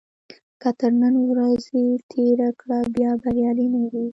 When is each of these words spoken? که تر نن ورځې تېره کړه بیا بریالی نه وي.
که 0.61 0.69
تر 0.79 0.91
نن 1.01 1.13
ورځې 1.31 1.83
تېره 2.11 2.49
کړه 2.59 2.79
بیا 2.95 3.11
بریالی 3.21 3.67
نه 3.73 3.81
وي. 3.91 4.05